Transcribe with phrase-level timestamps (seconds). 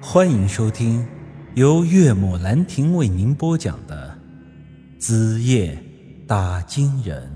[0.00, 1.06] 欢迎收听
[1.54, 4.16] 由岳母兰亭为您播讲的
[5.00, 5.82] 《子夜
[6.28, 7.26] 打金人》。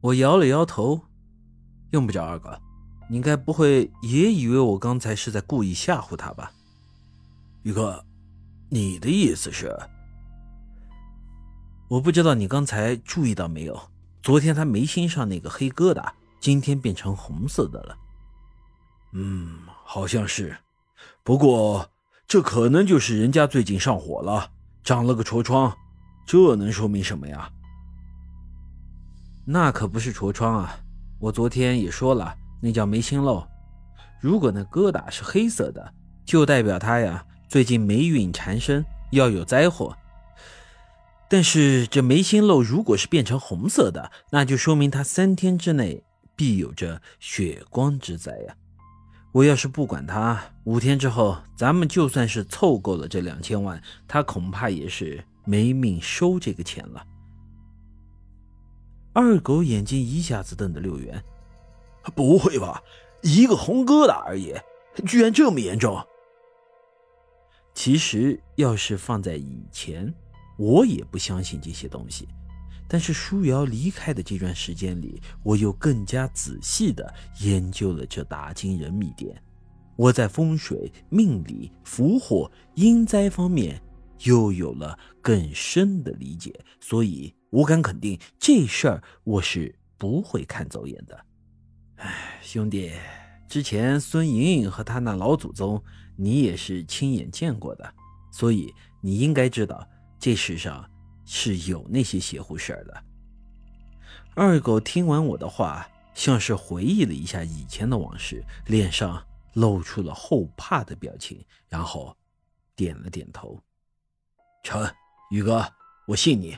[0.00, 1.02] 我摇了摇头，
[1.90, 2.58] 用不着二哥，
[3.10, 6.52] 你该不会也以为我刚才是在故意吓唬他吧？
[7.64, 8.02] 宇哥，
[8.70, 9.78] 你的意思是？
[11.88, 13.78] 我不知道你刚才注意到没有，
[14.22, 16.10] 昨天他眉心上那个黑疙瘩，
[16.42, 17.96] 今天变成红色的了。
[19.12, 20.56] 嗯，好像是，
[21.22, 21.88] 不过
[22.26, 24.50] 这可能就是人家最近上火了，
[24.82, 25.72] 长了个痤疮，
[26.26, 27.48] 这能说明什么呀？
[29.46, 30.80] 那可不是痤疮啊！
[31.20, 33.46] 我昨天也说了，那叫眉心漏。
[34.20, 39.96] 如果那疙瘩是黑色的，就代表他呀最近霉运缠身，要有灾祸。
[41.28, 46.02] 但是这眉心漏如果是变成红色的，那就说明他三天之内
[46.42, 48.56] 必有着血光之灾呀！
[49.30, 57.06] 我要是不管他，五天之后咱们就算是凑够了这两千万，他恐怕也是没命收这个钱了。
[59.12, 61.22] 二狗眼睛一下子瞪得溜圆，
[62.16, 62.82] 不会吧？
[63.22, 64.52] 一个红疙瘩而已，
[65.06, 66.04] 居然这么严重？
[67.72, 70.12] 其实要是放在以前。
[70.58, 72.26] 我也不相信这些东西，
[72.92, 79.42] 但是舒瑶离开的这段时间里，我又更加仔细地研究了这打金人秘典。
[79.96, 83.80] 我在风水、命理、福祸、阴灾方面
[84.24, 91.18] 又有了更深的理解，所以我敢肯定，这事儿我是不会看走眼的。
[91.96, 92.92] 哎，兄弟，
[93.48, 95.82] 之前孙莹莹和他那老祖宗，
[96.14, 97.94] 你也是亲眼见过的，
[98.30, 99.82] 所以你应该知道。
[100.18, 100.88] 这世上
[101.24, 103.02] 是有那些邪乎事儿的。
[104.34, 112.16] 二狗听完我的话，像是回忆了一下以前的往事，脸上露出了后怕的表情，然后
[112.74, 113.60] 点了点头。
[114.62, 114.90] 成，
[115.30, 115.72] 宇哥，
[116.08, 116.56] 我信你。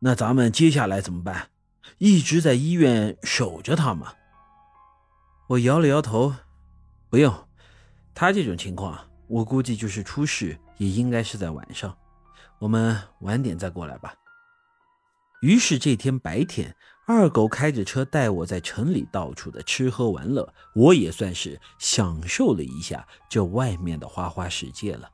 [0.00, 1.50] 那咱们接下来怎么办？
[1.98, 4.14] 一直在医院守着他吗？
[5.48, 6.34] 我摇了摇头，
[7.08, 7.32] 不用。
[8.14, 11.96] 他这种情况，我估计就是出事，也应该是在晚上。
[12.58, 14.14] 我们晚点再过来吧。
[15.42, 16.74] 于是这天白天，
[17.06, 25.08] 二狗开着车带我在城里到处的吃喝玩乐，我也算是享受了一下这外面的花花世界了。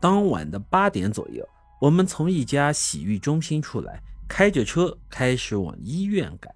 [0.00, 1.44] 当晚的八点左右，
[1.80, 6.54] 我们从一家洗浴中心出来，开着车开始往医院赶。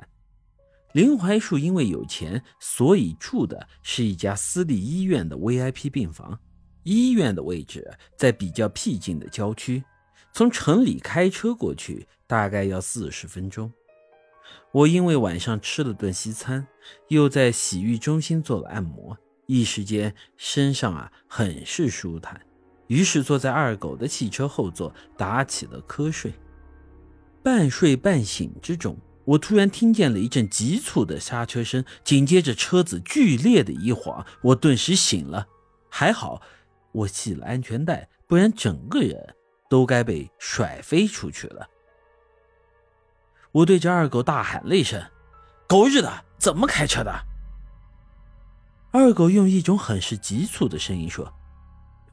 [0.93, 6.39] 林怀树因为有钱，所以住的是一家私立医院的 VIP 病房。
[6.85, 9.83] 医院的位置在比较僻静的郊区。
[10.37, 13.73] 从城里开车过去大概要四十分钟。
[14.71, 16.67] 我因为晚上吃了顿西餐，
[17.09, 22.39] 又在洗浴中心做了按摩，一时间身上啊很是舒坦，
[22.89, 26.35] 于是坐在二狗的汽车后座打起了瞌睡。
[27.43, 35.47] 半睡半醒之中，我突然听见了一阵急促的刹车声，紧接着车子剧烈的一晃，我顿时醒了。
[35.89, 36.43] 还好
[36.93, 39.36] 我系了安全带，不然整个人。
[39.69, 41.69] 都该被甩飞出去了！
[43.53, 45.03] 我对着二狗大喊了一声
[45.67, 47.13] ：“狗日的，怎么开车的？”
[48.93, 51.33] 二狗用一种很是急促的声音说：“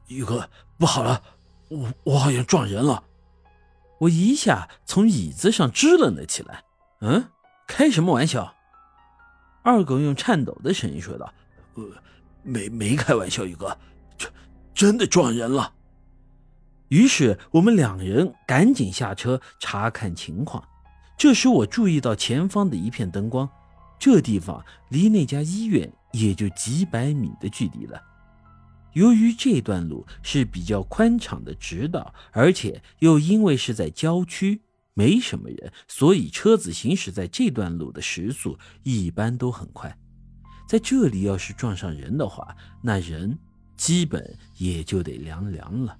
[0.08, 0.48] 宇哥，
[0.78, 1.22] 不好了，
[1.68, 3.04] 我我好像撞人了！”
[4.00, 6.64] 我一下从椅子上支棱了起来。
[7.00, 7.30] “嗯，
[7.66, 8.54] 开什么玩笑？”
[9.62, 11.32] 二狗用颤抖的声音说道
[11.76, 11.84] ：“呃，
[12.42, 13.76] 没没开玩笑，宇哥，
[14.16, 14.32] 真
[14.74, 15.72] 真的撞人了。”
[16.88, 20.62] 于是我们两人赶紧下车查看情况。
[21.16, 23.48] 这时我注意到前方的一片灯光，
[23.98, 28.00] 这地方离那家医院也就几百米的距离了。
[28.92, 34.60] 由于这段路是比较宽敞的直道，而且又因为是在郊区，
[34.92, 39.96] 没什么人，所以车子行驶在这段路的时速一般都很快。
[40.68, 43.36] 在这里要是撞上人的话，那人
[43.76, 45.98] 基本也就得凉凉了。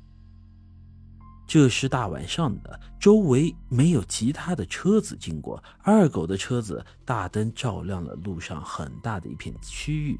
[1.46, 5.62] 这是大晚上的，周围没有其他的车子经过。
[5.82, 10.18] 二狗的车子大灯照亮了路上很大的一片区域。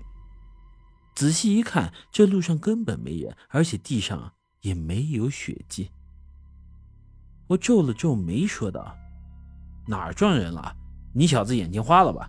[1.14, 5.90] 仔细一看，这路上根本没人，而且地上也没有血迹。
[7.46, 8.94] 我皱了皱眉，说道
[9.88, 10.76] ：“哪儿撞人了？
[11.14, 12.28] 你小子眼睛花了吧？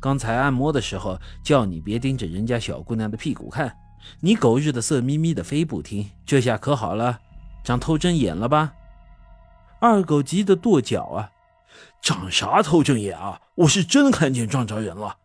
[0.00, 3.74] 刚才按摩的时候叫你别盯着人家小姑娘的屁股看，
[4.20, 7.18] 你狗日的色眯眯的非不听，这下可好了。”
[7.64, 8.74] 长透针眼了吧？
[9.80, 11.30] 二狗急得跺脚啊！
[12.02, 13.40] 长啥透针眼啊？
[13.56, 15.16] 我是真看见撞着人了。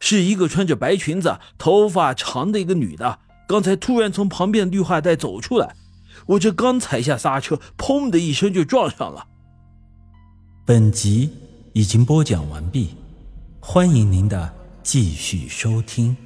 [0.00, 5.76] 是一个穿着白裙子、头发长的一个女的，刚才突然从旁边绿化带走出来，
[6.26, 9.28] 我这刚踩下刹车，砰的一声就撞上了。
[10.66, 11.30] 本集
[11.72, 12.96] 已经播讲完毕，
[13.60, 14.52] 欢迎您的
[14.82, 16.16] 继续收听。